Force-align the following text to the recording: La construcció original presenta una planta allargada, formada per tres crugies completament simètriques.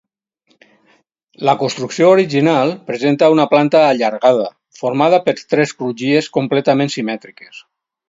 La 1.49 1.53
construcció 1.63 2.07
original 2.13 2.73
presenta 2.89 3.31
una 3.35 3.47
planta 3.53 3.83
allargada, 3.91 4.51
formada 4.83 5.23
per 5.29 5.39
tres 5.55 5.79
crugies 5.83 6.35
completament 6.41 6.95
simètriques. 6.99 7.67